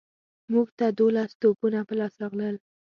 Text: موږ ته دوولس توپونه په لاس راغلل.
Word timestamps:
موږ 0.51 0.67
ته 0.77 0.85
دوولس 0.97 1.31
توپونه 1.41 1.79
په 1.87 1.93
لاس 1.99 2.13
راغلل. 2.21 2.55